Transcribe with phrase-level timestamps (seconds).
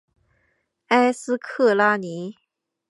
[0.87, 2.33] 埃斯克拉尼。